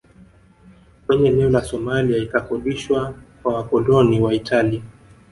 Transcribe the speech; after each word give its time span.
Kwenye 1.07 1.29
eneo 1.29 1.49
la 1.49 1.61
Somalia 1.63 2.17
ikakodishwa 2.17 3.13
kwa 3.43 3.53
wakoloni 3.53 4.19
wa 4.21 4.33
Italia 4.33 4.81